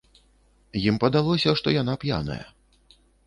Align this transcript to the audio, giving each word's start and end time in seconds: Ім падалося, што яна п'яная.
Ім 0.89 0.95
падалося, 1.03 1.53
што 1.61 1.67
яна 1.81 1.95
п'яная. 2.05 2.41